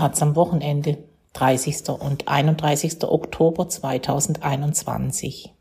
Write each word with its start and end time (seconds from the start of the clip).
Taz 0.00 0.22
am 0.22 0.34
Wochenende, 0.34 0.96
30. 1.34 1.90
und 1.90 2.26
31. 2.26 3.04
Oktober 3.04 3.68
2021. 3.68 5.52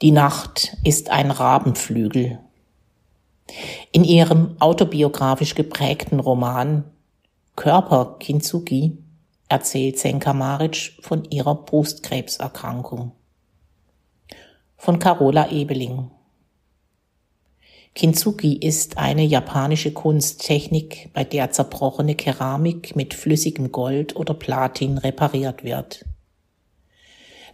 Die 0.00 0.10
Nacht 0.10 0.74
ist 0.82 1.10
ein 1.10 1.32
Rabenflügel. 1.32 2.38
In 3.92 4.04
ihrem 4.04 4.56
autobiografisch 4.58 5.54
geprägten 5.54 6.18
Roman 6.18 6.84
Körper 7.56 8.16
Kintsugi 8.18 8.96
erzählt 9.50 9.98
Senka 9.98 10.32
Maric 10.32 10.96
von 11.02 11.26
ihrer 11.26 11.56
Brustkrebserkrankung. 11.56 13.12
Von 14.78 14.98
Carola 14.98 15.50
Ebeling. 15.50 16.10
Kintsugi 17.94 18.56
ist 18.56 18.98
eine 18.98 19.24
japanische 19.24 19.92
Kunsttechnik, 19.92 21.10
bei 21.12 21.24
der 21.24 21.50
zerbrochene 21.50 22.14
Keramik 22.14 22.94
mit 22.94 23.14
flüssigem 23.14 23.72
Gold 23.72 24.16
oder 24.16 24.32
Platin 24.34 24.98
repariert 24.98 25.64
wird. 25.64 26.04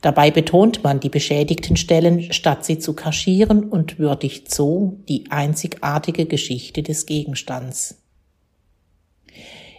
Dabei 0.03 0.30
betont 0.30 0.85
man 0.85 1.01
die 1.01 1.09
beschädigten 1.09 1.77
Stellen, 1.77 2.33
statt 2.33 2.65
sie 2.65 2.79
zu 2.79 2.95
kaschieren 2.95 3.65
und 3.65 3.99
würdigt 3.99 4.55
so 4.55 4.99
die 5.09 5.30
einzigartige 5.30 6.27
Geschichte 6.27 6.83
des 6.83 7.07
Gegenstands. 7.07 8.03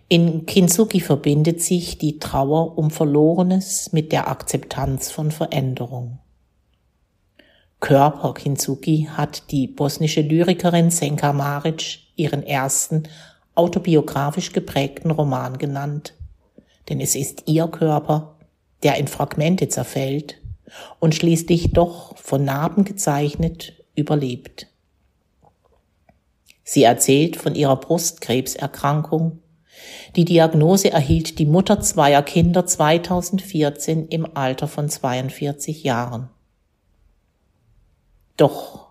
In 0.10 0.46
Kintsugi 0.46 1.02
verbindet 1.02 1.62
sich 1.62 1.98
die 1.98 2.18
Trauer 2.18 2.78
um 2.78 2.92
Verlorenes 2.92 3.92
mit 3.94 4.12
der 4.12 4.28
Akzeptanz 4.28 5.12
von 5.12 5.32
Veränderung. 5.32 6.20
Körper 7.80 8.34
Kintsugi 8.34 9.08
hat 9.12 9.52
die 9.52 9.68
bosnische 9.68 10.22
Lyrikerin 10.22 10.90
Senka 10.90 11.32
Maric 11.32 12.00
ihren 12.16 12.44
ersten 12.44 13.04
autobiografisch 13.54 14.52
geprägten 14.52 15.12
Roman 15.12 15.58
genannt. 15.58 16.14
Denn 16.90 17.00
es 17.00 17.16
ist 17.16 17.44
ihr 17.46 17.68
Körper, 17.68 18.36
der 18.84 18.98
in 18.98 19.08
Fragmente 19.08 19.68
zerfällt 19.70 20.42
und 21.00 21.16
schließlich 21.16 21.72
doch 21.72 22.18
von 22.18 22.44
Narben 22.44 22.84
gezeichnet 22.84 23.74
überlebt. 23.96 24.68
Sie 26.64 26.84
erzählt 26.84 27.38
von 27.38 27.56
ihrer 27.56 27.78
Brustkrebserkrankung. 27.78 29.40
Die 30.16 30.26
Diagnose 30.26 30.92
erhielt 30.92 31.40
die 31.40 31.46
Mutter 31.46 31.80
zweier 31.80 32.24
Kinder 32.24 32.66
2014 32.66 34.08
im 34.08 34.28
Alter 34.36 34.68
von 34.68 34.90
42 34.90 35.84
Jahren. 35.84 36.30
Doch 38.38 38.88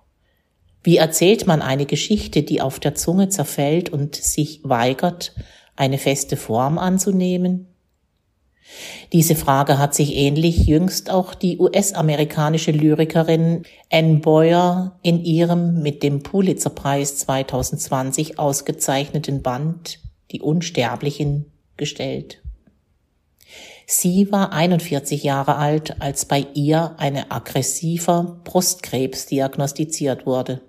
wie 0.87 0.99
erzählt 0.99 1.49
man 1.49 1.63
eine 1.63 1.85
Geschichte, 1.85 2.45
die 2.45 2.61
auf 2.61 2.79
der 2.79 2.95
Zunge 2.95 3.29
zerfällt 3.29 3.89
und 3.89 4.15
sich 4.15 4.61
weigert, 4.63 5.35
eine 5.75 5.99
feste 5.99 6.37
Form 6.37 6.79
anzunehmen? 6.79 7.67
Diese 9.13 9.35
Frage 9.35 9.79
hat 9.79 9.97
sich 9.97 10.15
ähnlich 10.15 10.67
jüngst 10.67 11.11
auch 11.11 11.35
die 11.35 11.59
US-amerikanische 11.59 12.71
Lyrikerin 12.71 13.65
Anne 13.91 14.19
Boyer 14.21 14.99
in 15.03 15.25
ihrem 15.25 15.83
mit 15.83 16.05
dem 16.05 16.23
Pulitzerpreis 16.23 17.19
2020 17.19 18.39
ausgezeichneten 18.39 19.43
Band 19.43 19.99
Die 20.31 20.41
Unsterblichen 20.41 21.47
gestellt. 21.77 22.43
Sie 23.89 24.33
war 24.33 24.53
41 24.53 25.23
Jahre 25.23 25.55
alt, 25.55 26.03
als 26.03 26.25
bei 26.25 26.45
ihr 26.55 26.97
eine 26.98 27.31
aggressiver 27.31 28.41
Brustkrebs 28.43 29.27
diagnostiziert 29.27 30.27
wurde. 30.27 30.61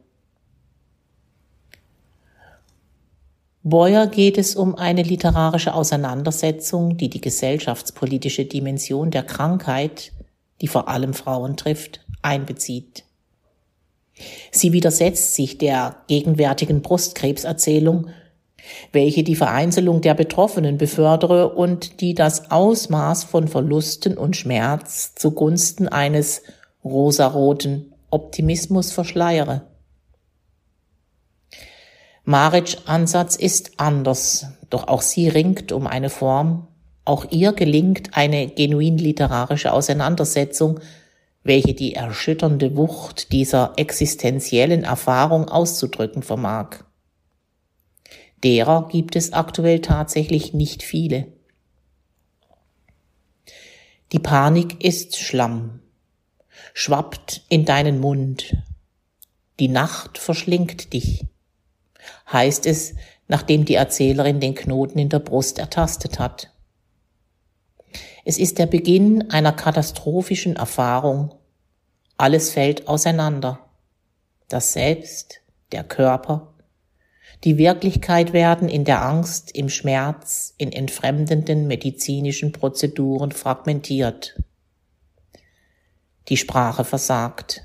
Boyer 3.63 4.05
geht 4.07 4.37
es 4.37 4.55
um 4.55 4.75
eine 4.75 5.01
literarische 5.01 5.73
Auseinandersetzung, 5.73 6.95
die 6.95 7.09
die 7.09 7.19
gesellschaftspolitische 7.19 8.45
Dimension 8.45 9.09
der 9.09 9.23
Krankheit, 9.23 10.13
die 10.61 10.67
vor 10.67 10.87
allem 10.87 11.15
Frauen 11.15 11.58
trifft, 11.58 12.05
einbezieht. 12.21 13.03
Sie 14.52 14.73
widersetzt 14.73 15.33
sich 15.33 15.58
der 15.58 15.97
gegenwärtigen 16.08 16.81
Brustkrebserzählung 16.81 18.09
welche 18.92 19.23
die 19.23 19.36
Vereinzelung 19.36 20.02
der 20.02 20.14
Betroffenen 20.14 20.78
befördere 20.78 21.54
und 21.54 22.02
die 22.02 22.14
das 22.14 22.52
Ausmaß 22.52 23.23
von 23.23 23.48
Verlusten 23.48 24.17
und 24.17 24.36
Schmerz 24.36 25.14
zugunsten 25.16 25.88
eines 25.88 26.42
rosaroten 26.83 27.94
Optimismus 28.10 28.92
verschleiere. 28.92 29.64
Maric 32.23 32.78
Ansatz 32.86 33.36
ist 33.36 33.72
anders, 33.78 34.48
doch 34.70 34.88
auch 34.88 35.02
sie 35.02 35.30
ringt 35.30 35.72
um 35.72 35.88
eine 35.88 36.10
Form, 36.10 36.67
auch 37.05 37.26
ihr 37.32 37.54
gelingt 37.54 38.17
eine 38.17 38.49
genuin 38.49 38.98
literarische 38.98 39.72
Auseinandersetzung, 39.72 40.82
welche 41.44 41.73
die 41.73 41.95
erschütternde 41.95 42.76
Wucht 42.76 43.32
dieser 43.32 43.73
existenziellen 43.78 44.84
Erfahrung 44.84 45.48
auszudrücken 45.48 46.22
vermag. 46.22 46.80
Derer 48.43 48.87
gibt 48.92 49.15
es 49.15 49.33
aktuell 49.33 49.81
tatsächlich 49.81 50.53
nicht 50.53 50.83
viele. 50.83 51.27
Die 54.11 54.20
Panik 54.20 54.83
ist 54.83 55.17
Schlamm, 55.17 55.81
schwappt 56.73 57.43
in 57.49 57.65
deinen 57.65 57.99
Mund. 57.99 58.55
Die 59.59 59.67
Nacht 59.67 60.17
verschlingt 60.17 60.93
dich, 60.93 61.25
heißt 62.31 62.67
es, 62.67 62.93
nachdem 63.27 63.65
die 63.65 63.75
Erzählerin 63.75 64.39
den 64.39 64.55
Knoten 64.55 64.99
in 64.99 65.09
der 65.09 65.19
Brust 65.19 65.59
ertastet 65.59 66.19
hat. 66.19 66.54
Es 68.23 68.37
ist 68.37 68.59
der 68.59 68.67
Beginn 68.67 69.31
einer 69.31 69.54
katastrophischen 69.54 70.55
Erfahrung. 70.55 71.33
Alles 72.17 72.52
fällt 72.52 72.87
auseinander. 72.87 73.59
Das 74.48 74.73
Selbst, 74.73 75.42
der 75.71 75.83
Körper, 75.83 76.54
die 77.43 77.58
Wirklichkeit 77.58 78.33
werden 78.33 78.67
in 78.67 78.83
der 78.83 79.03
Angst, 79.03 79.55
im 79.55 79.70
Schmerz, 79.70 80.53
in 80.58 80.71
entfremdenden 80.71 81.67
medizinischen 81.67 82.52
Prozeduren 82.52 83.31
fragmentiert. 83.31 84.42
Die 86.30 86.37
Sprache 86.37 86.83
versagt. 86.83 87.61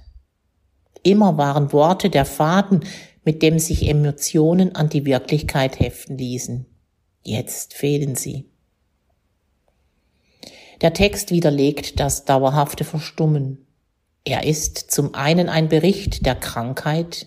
Immer 1.03 1.37
waren 1.37 1.73
Worte 1.73 2.11
der 2.11 2.25
Faden, 2.25 2.85
mit 3.25 3.43
dem 3.43 3.59
sich 3.59 3.89
Emotionen 3.89 4.75
an 4.75 4.89
die 4.89 5.05
Wirklichkeit 5.05 5.81
heften 5.81 6.19
ließen. 6.19 6.67
Jetzt 7.23 7.75
fehlen 7.75 8.15
sie. 8.15 8.51
Der 10.81 10.93
Text 10.93 11.31
widerlegt 11.31 12.01
das 12.01 12.25
dauerhafte 12.25 12.85
Verstummen. 12.85 13.67
Er 14.25 14.45
ist 14.45 14.91
zum 14.91 15.15
einen 15.15 15.49
ein 15.49 15.69
Bericht 15.69 16.27
der 16.27 16.35
Krankheit, 16.35 17.27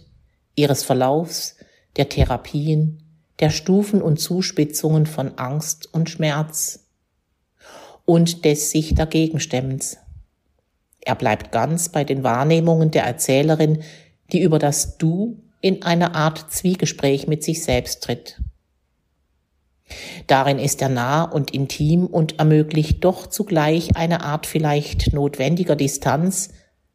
ihres 0.55 0.83
Verlaufs, 0.83 1.55
der 1.97 2.09
Therapien, 2.09 3.03
der 3.39 3.49
Stufen 3.49 4.01
und 4.01 4.19
Zuspitzungen 4.19 5.05
von 5.05 5.37
Angst 5.37 5.93
und 5.93 6.09
Schmerz 6.09 6.87
und 8.05 8.45
des 8.45 8.71
sich 8.71 8.95
dagegenstemmens. 8.95 9.97
Er 11.01 11.15
bleibt 11.15 11.51
ganz 11.51 11.89
bei 11.89 12.03
den 12.03 12.23
Wahrnehmungen 12.23 12.91
der 12.91 13.03
Erzählerin, 13.03 13.83
die 14.31 14.41
über 14.41 14.59
das 14.59 14.97
Du 14.97 15.41
in 15.61 15.83
eine 15.83 16.15
Art 16.15 16.51
Zwiegespräch 16.51 17.27
mit 17.27 17.43
sich 17.43 17.63
selbst 17.63 18.03
tritt. 18.03 18.39
Darin 20.27 20.57
ist 20.57 20.81
er 20.81 20.89
nah 20.89 21.23
und 21.23 21.51
intim 21.51 22.07
und 22.07 22.39
ermöglicht 22.39 23.03
doch 23.03 23.27
zugleich 23.27 23.95
eine 23.95 24.21
Art 24.21 24.47
vielleicht 24.47 25.13
notwendiger 25.13 25.75
Distanz, 25.75 26.49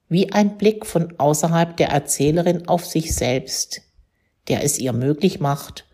wie 0.08 0.32
ein 0.32 0.58
Blick 0.58 0.86
von 0.86 1.14
außerhalb 1.18 1.76
der 1.76 1.90
Erzählerin 1.90 2.66
auf 2.66 2.84
sich 2.84 3.14
selbst, 3.14 3.82
der 4.48 4.64
es 4.64 4.78
ihr 4.78 4.92
möglich 4.92 5.40
macht, 5.40 5.86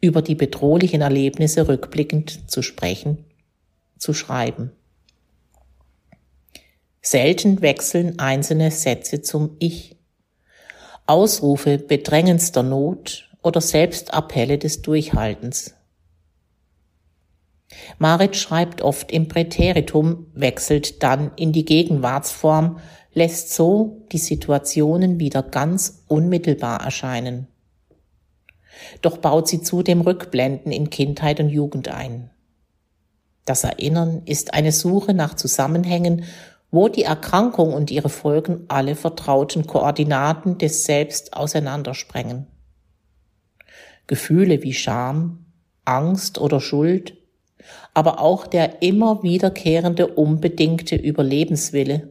über 0.00 0.22
die 0.22 0.34
bedrohlichen 0.34 1.00
Erlebnisse 1.00 1.68
rückblickend 1.68 2.50
zu 2.50 2.62
sprechen, 2.62 3.24
zu 3.98 4.14
schreiben. 4.14 4.72
Selten 7.00 7.62
wechseln 7.62 8.18
einzelne 8.18 8.70
Sätze 8.70 9.22
zum 9.22 9.56
Ich. 9.58 9.96
Ausrufe 11.06 11.78
bedrängendster 11.78 12.62
Not 12.62 13.30
oder 13.42 13.60
Selbstappelle 13.60 14.58
des 14.58 14.82
Durchhaltens. 14.82 15.74
Marit 17.98 18.36
schreibt 18.36 18.82
oft 18.82 19.10
im 19.10 19.28
Präteritum, 19.28 20.26
wechselt 20.34 21.02
dann 21.02 21.32
in 21.36 21.52
die 21.52 21.64
Gegenwartsform, 21.64 22.78
lässt 23.12 23.54
so 23.54 24.06
die 24.12 24.18
Situationen 24.18 25.18
wieder 25.18 25.42
ganz 25.42 26.04
unmittelbar 26.08 26.82
erscheinen. 26.84 27.48
Doch 29.02 29.18
baut 29.18 29.48
sie 29.48 29.62
zudem 29.62 30.00
Rückblenden 30.00 30.72
in 30.72 30.90
Kindheit 30.90 31.40
und 31.40 31.48
Jugend 31.48 31.88
ein. 31.88 32.30
Das 33.44 33.64
Erinnern 33.64 34.22
ist 34.26 34.54
eine 34.54 34.72
Suche 34.72 35.14
nach 35.14 35.34
Zusammenhängen, 35.34 36.24
wo 36.70 36.88
die 36.88 37.04
Erkrankung 37.04 37.72
und 37.72 37.90
ihre 37.90 38.10
Folgen 38.10 38.64
alle 38.68 38.94
vertrauten 38.94 39.66
Koordinaten 39.66 40.58
des 40.58 40.84
Selbst 40.84 41.32
auseinandersprengen. 41.34 42.46
Gefühle 44.06 44.62
wie 44.62 44.74
Scham, 44.74 45.46
Angst 45.84 46.38
oder 46.38 46.60
Schuld, 46.60 47.16
aber 47.94 48.20
auch 48.20 48.46
der 48.46 48.82
immer 48.82 49.22
wiederkehrende 49.22 50.06
unbedingte 50.06 50.96
Überlebenswille 50.96 52.08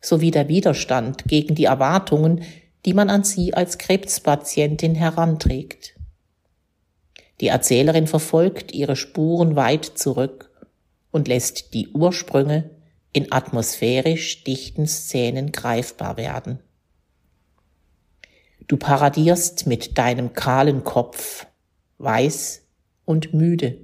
sowie 0.00 0.30
der 0.30 0.48
Widerstand 0.48 1.24
gegen 1.24 1.54
die 1.54 1.64
Erwartungen, 1.64 2.42
die 2.84 2.94
man 2.94 3.10
an 3.10 3.24
sie 3.24 3.54
als 3.54 3.78
Krebspatientin 3.78 4.94
heranträgt. 4.94 5.94
Die 7.40 7.48
Erzählerin 7.48 8.06
verfolgt 8.06 8.72
ihre 8.72 8.96
Spuren 8.96 9.56
weit 9.56 9.84
zurück 9.84 10.50
und 11.10 11.28
lässt 11.28 11.74
die 11.74 11.88
Ursprünge 11.88 12.70
in 13.12 13.30
atmosphärisch 13.30 14.44
dichten 14.44 14.86
Szenen 14.86 15.52
greifbar 15.52 16.16
werden. 16.16 16.60
Du 18.68 18.76
paradierst 18.76 19.66
mit 19.66 19.98
deinem 19.98 20.32
kahlen 20.32 20.82
Kopf, 20.84 21.46
weiß 21.98 22.62
und 23.04 23.34
müde. 23.34 23.78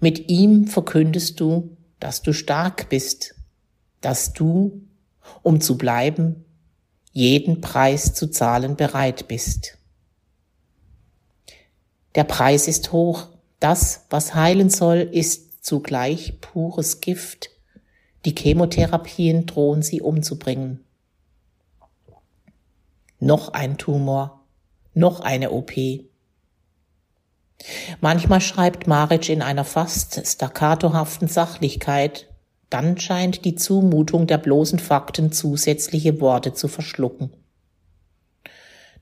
Mit 0.00 0.30
ihm 0.30 0.66
verkündest 0.66 1.38
du, 1.38 1.76
dass 2.00 2.22
du 2.22 2.32
stark 2.32 2.88
bist, 2.88 3.36
dass 4.00 4.32
du, 4.32 4.82
um 5.42 5.60
zu 5.60 5.78
bleiben, 5.78 6.44
jeden 7.12 7.60
Preis 7.60 8.14
zu 8.14 8.28
zahlen 8.28 8.76
bereit 8.76 9.28
bist. 9.28 9.78
Der 12.14 12.24
Preis 12.24 12.68
ist 12.68 12.92
hoch, 12.92 13.28
das, 13.60 14.06
was 14.10 14.34
heilen 14.34 14.70
soll, 14.70 14.98
ist 14.98 15.64
zugleich 15.64 16.40
pures 16.40 17.00
Gift, 17.00 17.50
die 18.24 18.34
Chemotherapien 18.36 19.46
drohen 19.46 19.82
sie 19.82 20.00
umzubringen. 20.00 20.84
Noch 23.18 23.52
ein 23.52 23.78
Tumor, 23.78 24.44
noch 24.94 25.20
eine 25.20 25.50
OP. 25.52 25.72
Manchmal 28.00 28.40
schreibt 28.40 28.86
Maric 28.86 29.28
in 29.28 29.42
einer 29.42 29.64
fast 29.64 30.26
staccatohaften 30.26 31.28
Sachlichkeit, 31.28 32.31
dann 32.72 32.98
scheint 32.98 33.44
die 33.44 33.54
Zumutung 33.54 34.26
der 34.26 34.38
bloßen 34.38 34.78
Fakten 34.78 35.32
zusätzliche 35.32 36.20
Worte 36.20 36.54
zu 36.54 36.68
verschlucken. 36.68 37.30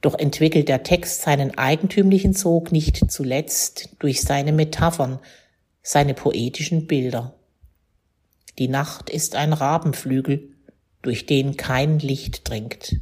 Doch 0.01 0.19
entwickelt 0.19 0.69
der 0.69 0.83
Text 0.83 1.23
seinen 1.23 1.57
eigentümlichen 1.59 2.33
Sog 2.33 2.73
nicht 2.73 3.11
zuletzt 3.11 3.91
durch 3.99 4.23
seine 4.23 4.53
Metaphern, 4.53 5.19
seine 5.83 6.15
poetischen 6.15 6.87
Bilder. 6.87 7.35
Die 8.59 8.69
Nacht 8.69 9.11
ist 9.11 9.37
ein 9.37 9.53
Rabenflügel, 9.53 10.55
durch 11.03 11.27
den 11.27 11.57
kein 11.57 11.99
Licht 11.99 12.49
dringt. 12.49 12.97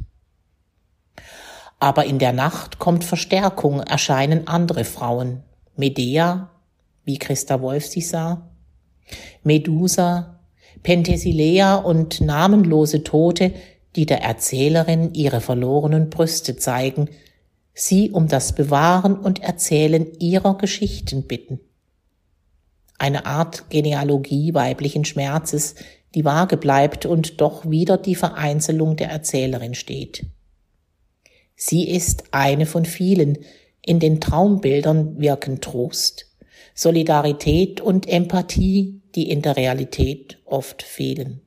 Aber 1.79 2.05
in 2.05 2.19
der 2.19 2.33
Nacht 2.33 2.79
kommt 2.79 3.03
Verstärkung, 3.03 3.81
erscheinen 3.81 4.47
andere 4.47 4.83
Frauen. 4.83 5.43
Medea, 5.75 6.49
wie 7.05 7.17
Christa 7.17 7.61
Wolf 7.61 7.85
sie 7.85 8.01
sah, 8.01 8.49
Medusa, 9.43 10.38
Penthesilea 10.83 11.75
und 11.75 12.21
namenlose 12.21 13.03
Tote, 13.03 13.53
die 13.95 14.05
der 14.05 14.21
Erzählerin 14.21 15.13
ihre 15.13 15.41
verlorenen 15.41 16.09
Brüste 16.09 16.55
zeigen, 16.55 17.09
sie 17.73 18.11
um 18.11 18.27
das 18.27 18.53
Bewahren 18.53 19.17
und 19.17 19.41
Erzählen 19.41 20.07
ihrer 20.19 20.57
Geschichten 20.57 21.23
bitten 21.23 21.59
eine 22.99 23.25
Art 23.25 23.69
Genealogie 23.69 24.53
weiblichen 24.53 25.05
Schmerzes, 25.05 25.75
die 26.13 26.25
vage 26.25 26.57
bleibt 26.57 27.05
und 27.05 27.41
doch 27.41 27.69
wieder 27.69 27.97
die 27.97 28.15
Vereinzelung 28.15 28.97
der 28.97 29.09
Erzählerin 29.09 29.73
steht. 29.73 30.25
Sie 31.55 31.89
ist 31.89 32.25
eine 32.31 32.65
von 32.65 32.85
vielen, 32.85 33.37
in 33.81 33.99
den 33.99 34.21
Traumbildern 34.21 35.19
wirken 35.19 35.61
Trost, 35.61 36.27
Solidarität 36.79 37.81
und 37.81 38.07
Empathie, 38.07 39.01
die 39.13 39.29
in 39.29 39.41
der 39.41 39.57
Realität 39.57 40.39
oft 40.45 40.81
fehlen. 40.81 41.41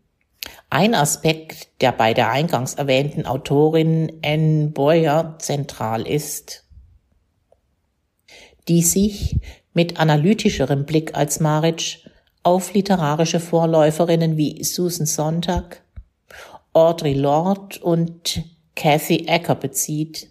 Ein 0.69 0.95
Aspekt, 0.95 1.69
der 1.81 1.93
bei 1.93 2.13
der 2.13 2.31
eingangs 2.31 2.75
erwähnten 2.75 3.25
Autorin 3.25 4.21
Anne 4.23 4.69
Boyer 4.69 5.37
zentral 5.39 6.07
ist, 6.07 6.67
die 8.69 8.83
sich 8.83 9.39
mit 9.73 9.99
analytischerem 9.99 10.85
Blick 10.85 11.17
als 11.17 11.41
Maric 11.41 12.01
auf 12.43 12.75
literarische 12.75 13.41
Vorläuferinnen 13.41 14.37
wie 14.37 14.63
Susan 14.63 15.07
Sontag, 15.07 15.83
Audre 16.75 17.15
Lorde 17.15 17.79
und 17.81 18.43
Kathy 18.77 19.29
Ecker 19.29 19.55
bezieht, 19.55 20.29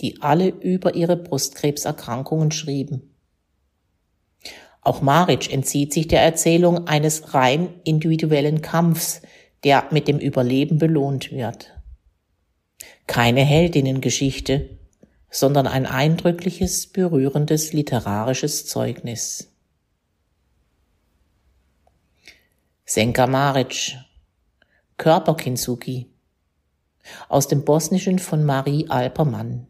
die 0.00 0.20
alle 0.20 0.48
über 0.48 0.94
ihre 0.94 1.16
Brustkrebserkrankungen 1.16 2.50
schrieben. 2.50 3.11
Auch 4.82 5.00
Maric 5.00 5.52
entzieht 5.52 5.92
sich 5.92 6.08
der 6.08 6.22
Erzählung 6.22 6.88
eines 6.88 7.34
rein 7.34 7.72
individuellen 7.84 8.62
Kampfs, 8.62 9.22
der 9.62 9.86
mit 9.92 10.08
dem 10.08 10.18
Überleben 10.18 10.78
belohnt 10.78 11.30
wird. 11.30 11.72
Keine 13.06 13.42
Heldinnengeschichte, 13.42 14.70
sondern 15.30 15.68
ein 15.68 15.86
eindrückliches, 15.86 16.88
berührendes 16.88 17.72
literarisches 17.72 18.66
Zeugnis. 18.66 19.52
Senka 22.84 23.28
Maric, 23.28 23.96
Körperkinsuki, 24.98 26.10
aus 27.28 27.46
dem 27.46 27.64
Bosnischen 27.64 28.18
von 28.18 28.44
Marie 28.44 28.88
Alpermann, 28.88 29.68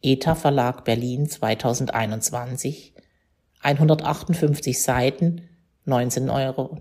ETA 0.00 0.34
Verlag 0.34 0.84
Berlin 0.84 1.28
2021, 1.28 2.91
158 3.62 4.82
Seiten, 4.82 5.48
19,90 5.86 6.46
Euro. 6.46 6.80